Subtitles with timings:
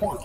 [0.00, 0.18] All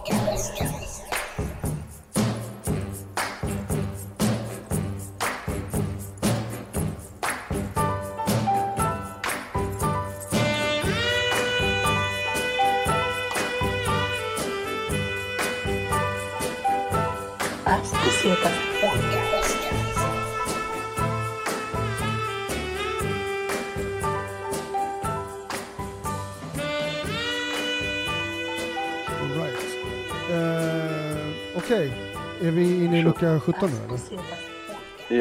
[31.63, 31.93] Okej,
[32.41, 33.99] är vi inne i lucka 17 nu eller?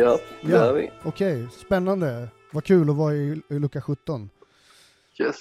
[0.03, 0.59] Ja, det Ja.
[0.65, 0.91] är vi.
[1.05, 2.29] Okej, spännande.
[2.53, 4.31] Vad kul att vara i, i lucka 17.
[5.21, 5.37] Yes.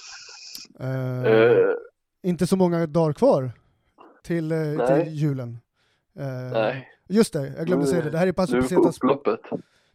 [0.80, 1.68] Eh, Eh,
[2.22, 3.52] Inte så många dagar kvar
[4.22, 5.58] till, eh, till julen.
[6.18, 8.10] Eh, nej, Just det, jag glömde Nu- säga det.
[8.10, 8.98] Det här är på Pesetas,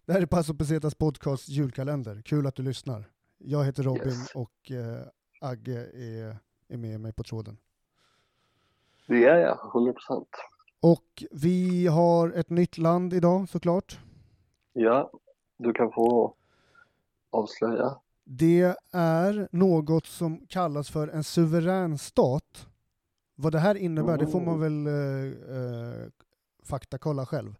[0.05, 2.21] det här är Paso Pesetas podcast julkalender.
[2.25, 3.05] Kul att du lyssnar.
[3.37, 4.31] Jag heter Robin Yes.
[4.35, 5.07] och eh,
[5.41, 6.37] Agge är,
[6.69, 7.57] är med mig på tråden.
[9.07, 10.29] Det är jag, 100 procent.
[10.79, 13.99] Och vi har ett nytt land idag såklart.
[14.73, 15.11] Ja,
[15.57, 16.33] du kan få
[17.29, 17.97] avslöja.
[18.23, 22.67] Det är något som kallas för en suverän stat.
[23.35, 26.07] Vad det här innebär, det får man väl eh, eh,
[26.63, 27.55] faktakolla själv.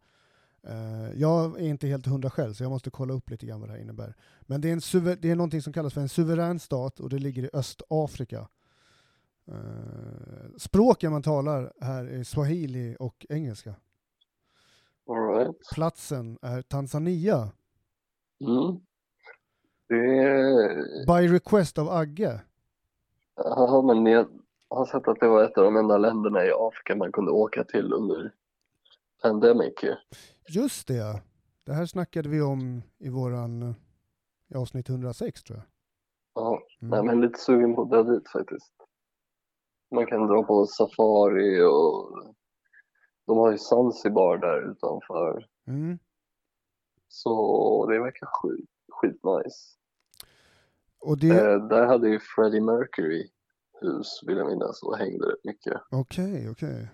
[0.63, 3.69] Eh, jag är inte helt hundra själv, så jag måste kolla upp lite grann vad
[3.69, 4.15] det här innebär.
[4.41, 7.19] Men det är, en det är någonting som kallas för en suverän stat och det
[7.19, 8.47] ligger i Östafrika.
[9.47, 13.75] Eh, språken man talar här är swahili och engelska.
[15.09, 15.55] Right.
[15.75, 17.51] Platsen är Tanzania.
[18.41, 18.79] Mm.
[19.89, 21.05] Är...
[21.05, 22.41] By request av Agge.
[23.35, 24.27] Ja, men jag
[24.69, 27.63] har sett att det var ett av de enda länderna i Afrika man kunde åka
[27.63, 28.33] till under
[29.21, 29.73] pandemic.
[30.49, 31.21] Just det.
[31.63, 33.75] Det här snackade vi om i våran
[34.47, 35.65] i avsnitt 106 tror jag.
[36.43, 36.89] Ja, Mm.
[36.91, 38.73] nej men lite sugen på att dra dit faktiskt.
[39.91, 42.23] Man kan dra på safari och
[43.25, 45.45] de har ju Zanzibar där utanför.
[45.67, 45.99] Mm.
[47.07, 49.77] Så det verkar skit, skitnice.
[50.99, 53.29] Och det, Eh, där hade ju Freddie Mercury
[53.81, 55.81] hus vill jag minnas och hängde rätt mycket.
[55.91, 56.89] okej, okej.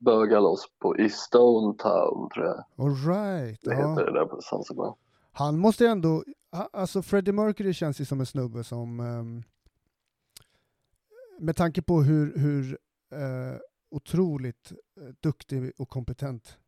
[0.00, 3.60] Böga loss på i Stone Town tror jag All right.
[3.62, 3.90] det Ja.
[3.90, 4.94] heter det där på Zanzibar.
[5.32, 6.24] Han måste ändå,
[6.72, 9.42] alltså Freddie Mercury känns ju som en snubbe som, ehm,
[11.38, 12.78] med tanke på hur, hur
[13.12, 13.56] eh,
[13.90, 16.58] otroligt eh, duktig och kompetent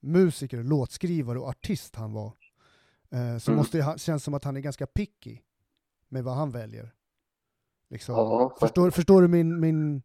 [0.00, 2.32] musiker, låtskrivare och artist han var,
[3.10, 3.56] eh, så Mm.
[3.58, 5.38] måste det känns som att han är ganska picky
[6.08, 6.92] med vad han väljer.
[7.90, 8.14] Liksom.
[8.14, 10.02] Ja, förstår, förstår du min, min...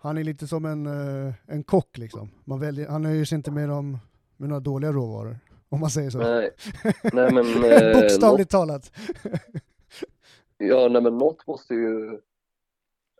[0.00, 2.30] Han är lite som en, eh, en kock liksom.
[2.44, 3.98] Man väljer, han nöjer sig inte med, dem,
[4.36, 5.38] med några dåliga råvaror,
[5.68, 6.18] om man säger så.
[6.18, 6.50] Nej,
[7.12, 8.92] nej men eh, något, Bokstavligt talat.
[10.58, 12.20] ja, nej, men något måste ju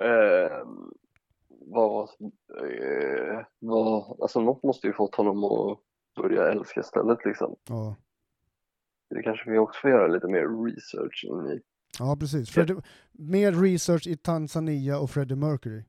[0.00, 0.66] eh,
[1.48, 2.09] vara,
[2.62, 5.78] eh, var, alltså något måste ju fått honom att
[6.22, 7.56] börja älska stället liksom.
[7.69, 7.97] Ja.
[9.10, 11.60] Det kanske vi också får göra lite mer research in i.
[11.98, 12.50] ja, precis.
[12.50, 12.76] Freddie,
[13.12, 15.84] mer research i Tanzania och Freddie Mercury.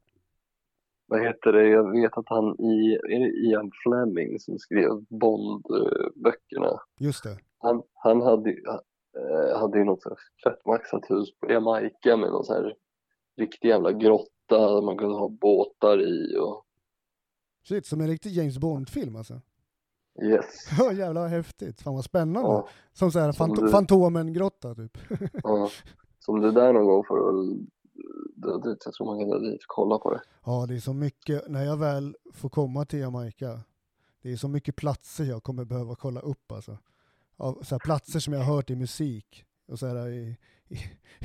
[1.08, 1.68] Vad heter det?
[1.68, 6.80] Jag vet att han i, är det Ian Fleming som skrev Bond-böckerna.
[7.00, 7.38] Just det.
[7.58, 12.46] Han, han hade, eh, hade ju något så fett maxat hus på Jamaica med någon
[12.46, 12.76] så här
[13.40, 16.66] riktig jävla grotta där man kunde ha båtar i och
[17.64, 19.42] Shit, som en riktig James Bond-film alltså.
[20.24, 20.46] yes.
[20.80, 21.82] Ja, jävlar vad häftigt.
[21.82, 22.50] Fan vad spännande.
[22.50, 24.98] Ja, Som så här Som fant- du- Fantomen-grotta typ.
[25.44, 25.70] ja.
[26.20, 27.44] Som du där någon gång får
[28.36, 28.82] dra dit.
[28.86, 30.22] Jag tror man kan dra dit och kolla på det.
[30.46, 33.60] Ja, det är så mycket, när jag väl får komma till Jamaica,
[34.22, 36.78] det är så mycket platser jag kommer behöva kolla upp alltså.
[37.38, 39.46] Av, så platser som jag har hört i musik.
[39.70, 40.38] Och så här, i,
[40.68, 40.76] i,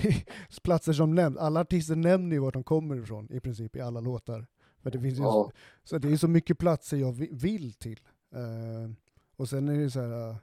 [0.08, 0.24] i,
[0.64, 4.00] platser som nämns, alla artister nämner ju vart de kommer ifrån i princip i alla
[4.00, 4.46] låtar.
[4.82, 5.50] För det finns ju, Ja.
[5.84, 8.00] så det är så mycket platser jag vi- vill till.
[8.34, 8.90] Eh,
[9.36, 10.36] och sen är det så här, eh,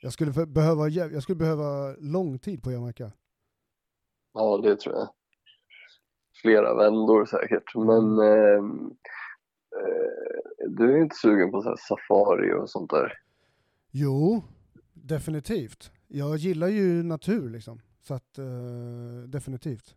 [0.00, 3.12] jag skulle för, behöva, jag skulle behöva lång tid på Jamaica.
[4.32, 5.08] Ja, det tror jag.
[6.42, 7.74] Flera vändor säkert.
[7.74, 8.90] Men ehm,
[9.76, 13.12] eh, du är inte sugen på så safari och sånt där?
[13.90, 14.42] Jo,
[14.92, 15.90] definitivt.
[16.08, 17.80] Jag gillar ju natur liksom.
[18.00, 19.96] Så att eh, definitivt.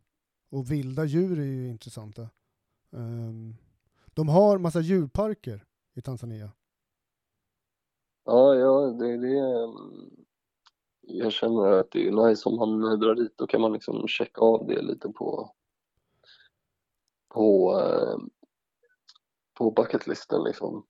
[0.49, 2.29] Och vilda djur är ju intressanta.
[2.91, 3.55] Ehm,
[4.13, 5.65] de har massa djurparker
[5.95, 6.51] i Tanzania.
[8.25, 9.39] Ja, ja, det det.
[9.39, 10.09] ehm,
[11.01, 13.33] Jag känner att det är nice om man drar dit.
[13.37, 15.51] Då kan man liksom checka av det lite på
[17.33, 18.29] på ehm,
[19.57, 20.85] på bucketlisten liksom.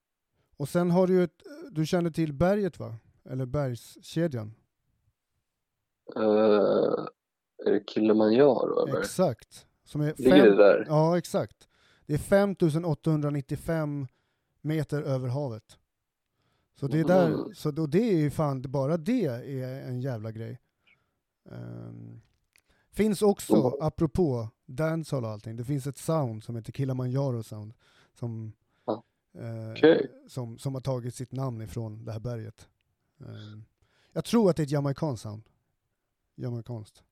[0.57, 2.95] Och sen har du ju ett, du känner till berget va?
[3.29, 4.53] Eller bergskedjan?
[6.15, 7.05] Eh,
[7.65, 8.99] är det Kilimanjaro eller?
[8.99, 9.65] Exakt.
[9.83, 10.85] Som är Ligger det fem, där?
[10.87, 11.67] ja, exakt.
[12.05, 14.07] Det är 5895
[14.61, 15.77] meter över havet.
[16.79, 17.55] Så det är där, Mm.
[17.55, 20.59] så då, det är ju fan, bara det är en jävla grej.
[21.51, 22.21] Ehm,
[22.91, 23.71] finns också, Mm.
[23.81, 27.73] apropå dancehall och allting, det finns ett sound som heter Kilimanjaro sound.
[28.19, 28.53] Som,
[28.85, 29.03] Ja.
[29.37, 30.11] eh, Okej.
[30.27, 32.69] som, som har tagit sitt namn ifrån det här berget.
[33.25, 33.63] Ehm,
[34.13, 34.71] jag tror att det är ett
[36.39, 37.03] jamaicanskt.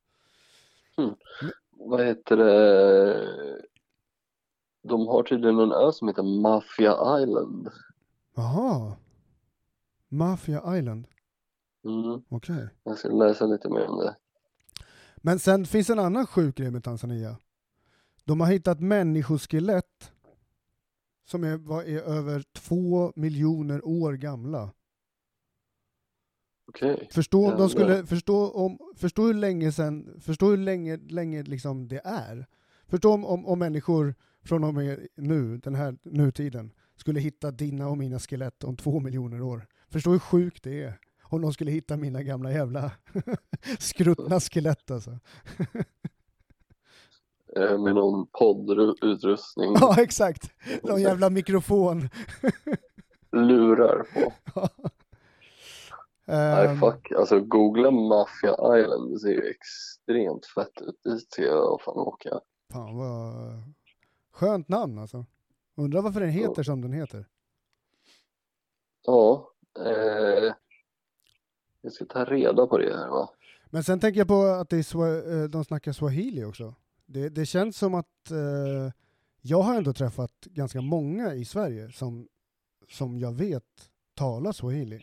[0.97, 1.23] Jamaikanskt.
[1.71, 3.67] Vad heter det?
[4.83, 7.69] De har tydligen en ö som heter Mafia Island.
[8.35, 8.95] Jaha.
[10.07, 11.07] Mafia Island.
[11.85, 12.21] Mm.
[12.29, 12.69] Okej.
[12.83, 14.15] Jag ska läsa lite mer om det.
[15.17, 17.37] Men sen finns en annan sjuk grej med Tanzania.
[18.23, 20.11] De har hittat människoskelett
[21.25, 24.71] som är, vad är över två miljoner år gamla.
[26.67, 27.07] Okej.
[27.11, 32.01] Förstå, de skulle, förstå, om, förstå hur länge sen, förstå hur länge, länge liksom det
[32.03, 32.45] är.
[32.87, 34.15] Förstå om, om, om människor
[34.45, 38.99] från och med nu, den här nutiden, skulle hitta dina och mina skelett om två
[38.99, 39.67] miljoner år.
[39.89, 40.99] Förstå hur sjukt det är.
[41.23, 42.91] Om de skulle hitta mina gamla jävla
[43.79, 45.19] skruttna skelett alltså.
[47.55, 49.73] Eh, Med någon poddutrustning.
[49.81, 50.51] Ja, exakt.
[50.83, 52.09] Någon jävla mikrofon.
[53.31, 54.33] Lurar på.
[56.27, 57.11] Nej Ehm, fuck.
[57.11, 59.13] Alltså googla Mafia Island.
[59.13, 60.99] Det ser ju extremt fett ut.
[61.03, 62.39] Dit ska jag fan åka.
[62.73, 63.33] Fan vad
[64.31, 65.25] skönt namn alltså.
[65.75, 67.25] Undrar varför den heter som den heter.
[69.05, 69.51] Ja.
[69.79, 70.53] Eh,
[71.81, 73.29] jag ska ta reda på det här va.
[73.69, 76.75] Men sen tänker jag på att det är eh, de snackar swahili också.
[77.05, 78.93] Det, det känns som att eh,
[79.41, 82.27] jag har ändå träffat ganska många i Sverige som,
[82.89, 85.01] som jag vet talar swahili.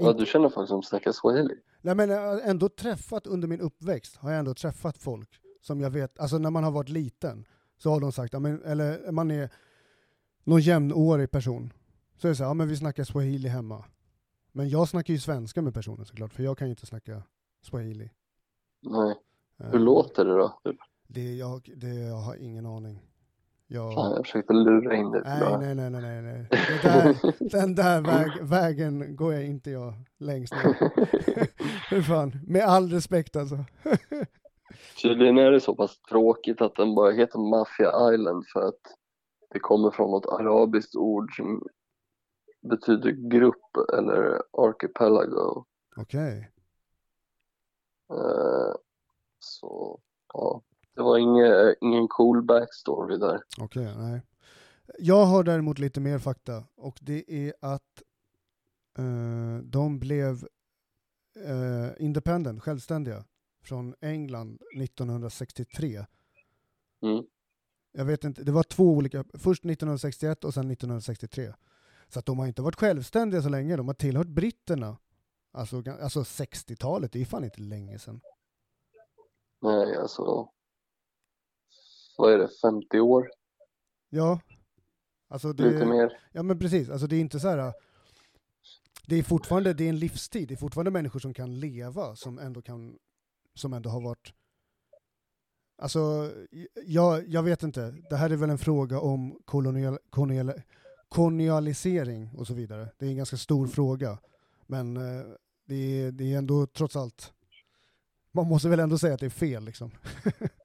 [0.00, 1.54] Ja, du känner folk som snackar swahili?
[1.80, 2.10] Nej men
[2.40, 6.50] ändå träffat under min uppväxt, har jag ändå träffat folk som jag vet, alltså när
[6.50, 7.44] man har varit liten,
[7.78, 9.50] så har de sagt, eller man är
[10.44, 11.72] någon jämnårig person,
[12.16, 13.84] så är det så här, ja men vi snackar swahili hemma.
[14.52, 17.22] Men jag snackar ju svenska med personen såklart, för jag kan ju inte snacka
[17.62, 18.10] swahili.
[18.82, 19.14] Nej.
[19.60, 20.60] Eh, Hur låter det då?
[21.08, 23.09] Det, jag, det, jag har ingen aning.
[23.72, 25.22] Jag, Fan, jag försökte lura in dig.
[25.24, 26.46] nej, nej, nej, nej, nej,
[26.82, 30.92] där, den där väg, vägen går jag inte jag längst ner.
[31.90, 33.56] Hur fan, med all respekt alltså.
[35.02, 38.80] Tydligen är det så pass tråkigt att den bara heter Mafia Island för att
[39.50, 41.62] det kommer från något arabiskt ord som
[42.60, 45.64] betyder grupp eller archipelago.
[45.96, 46.50] Okej.
[48.12, 48.74] Eh,
[49.38, 50.00] så
[50.32, 50.62] ja,
[50.94, 53.42] det var ingen, ingen cool backstory där.
[53.58, 54.22] Okej, nej.
[54.98, 58.02] Jag har däremot lite mer fakta och det är att
[58.98, 60.46] eh, de blev
[61.46, 63.24] eh, independent, självständiga,
[63.62, 66.06] från England 1963.
[67.02, 67.24] Mm.
[67.92, 71.52] Jag vet inte, det var två olika, först 1961 och sen 1963.
[72.08, 74.96] Så att de har inte varit självständiga så länge, de har tillhört britterna.
[75.52, 78.20] Alltså, alltså 60-talet, det är fan inte länge sedan.
[79.62, 80.48] Nej, alltså
[82.20, 83.30] vad är det, 50 år?
[84.10, 84.40] Ja.
[85.28, 86.18] Alltså det, Lite mer?
[86.32, 87.72] Ja men precis, alltså det är inte så här.
[89.06, 92.38] Det är fortfarande, det är en livstid, det är fortfarande människor som kan leva, som
[92.38, 92.98] ändå kan,
[93.54, 94.32] som ändå har varit
[95.80, 96.32] Alltså,
[96.86, 100.52] jag, jag vet inte, det här är väl en fråga om kolonial, kolonial,
[101.08, 102.88] kolonialisering och så vidare.
[102.98, 104.18] Det är en ganska stor fråga,
[104.66, 105.26] men eh,
[105.66, 107.32] det är, det är ändå trots allt,
[108.32, 109.90] man måste väl ändå säga att det är fel liksom.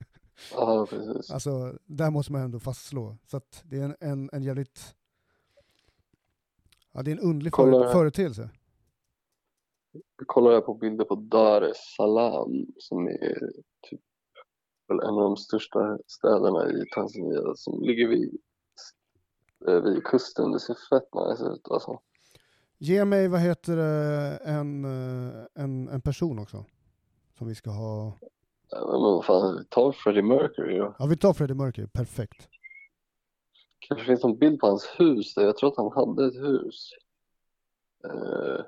[0.51, 1.31] Ja, precis.
[1.31, 3.17] Alltså, där måste man ändå fastslå.
[3.25, 4.95] Så att det är en, en, en jävligt...
[6.91, 8.49] Ja, det är en underlig Kolla företeelse.
[10.17, 13.51] Jag kollar här på bilder på Dar es Salaam som är
[13.89, 14.01] typ
[14.89, 18.37] en av de största städerna i Tanzania som ligger vid,
[19.67, 20.51] eh, vid kusten.
[20.51, 21.99] Det ser fett nice ut alltså.
[22.77, 26.65] Ge mig, vad heter det, en, eh, en, en person också.
[27.37, 28.13] Som vi ska ha.
[28.69, 30.95] Ja, Men vad fan, ta Freddie Mercury då.
[30.99, 32.49] Ja, vi tar Freddie Mercury, perfekt.
[33.79, 35.43] Kanske finns någon bild på hans hus där.
[35.43, 36.89] Jag tror att han hade ett hus.
[38.05, 38.65] Eh,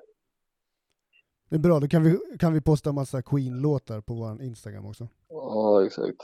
[1.49, 5.07] Det är bra, då kan vi, kan vi posta massa Queen-låtar på vår Instagram också.
[5.29, 6.21] Ja, exakt.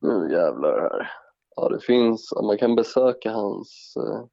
[0.00, 1.10] Nu jävlar här.
[1.56, 4.24] Ja, det finns, ja, man kan besöka hans eh,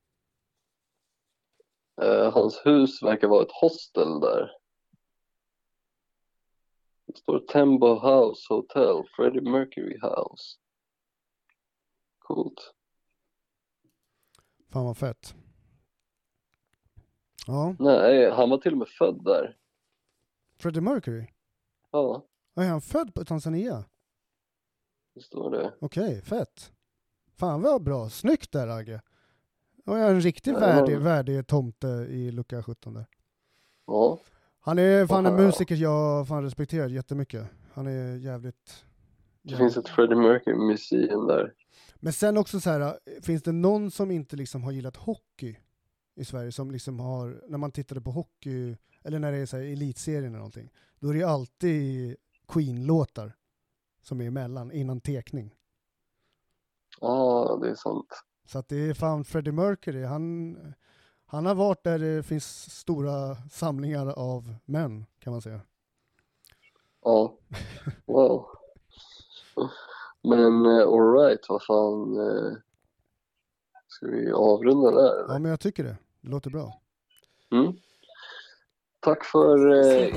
[2.08, 4.52] eh, hans hus verkar vara ett hostel där.
[7.13, 10.58] Det står Tembo House Hotel, Freddie Mercury House.
[12.20, 12.74] Coolt.
[14.70, 15.36] Fan vad fett.
[17.48, 19.58] Ja, Nej, han var till och med född där.
[20.58, 21.27] Freddie Mercury.
[21.91, 23.86] Ja, Är han född på Tanzania?
[25.13, 25.74] Det står det.
[25.82, 26.74] Okej, fett.
[27.36, 28.10] Fan vad bra.
[28.10, 29.01] Snyggt där Agge.
[29.86, 30.60] Och jag är en riktig Ja.
[30.60, 33.05] värdig, värdig tomte i lucka 17 där.
[33.86, 34.20] Ja,
[34.65, 37.48] Han är fan en musiker jag fan respekterar jättemycket.
[37.74, 38.86] Han är jävligt...
[39.41, 41.53] det finns ett Freddie Mercury museum där.
[41.96, 45.58] Men sen också så här, finns det någon som inte liksom har gillat hockey
[46.15, 49.58] i Sverige som liksom har, när man tittade på hockey, eller när det är så
[49.58, 52.15] här elitserien eller någonting, då är det ju alltid
[52.48, 53.36] Queen-låtar
[54.01, 55.55] som är emellan, innan tekning.
[57.01, 58.24] Ja, det är sant.
[58.46, 60.58] Så att det är fan Freddie Mercury, han,
[61.34, 65.62] han har varit där det finns stora samlingar av män, kan man säga.
[67.04, 67.34] Ja,
[68.06, 68.46] wow.
[70.22, 72.18] Men uh, alright, vad fan.
[72.20, 72.54] eh,
[73.88, 75.40] ska vi avrunda där Ja, eller?
[75.40, 75.98] men jag tycker det.
[76.22, 76.82] Det låter bra.
[77.52, 77.74] Mm.
[79.00, 80.08] Tack för uh,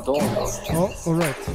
[0.00, 0.22] idag.
[0.68, 1.50] Ja, alright.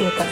[0.00, 0.26] açúcar.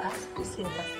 [0.00, 0.91] As piscinas.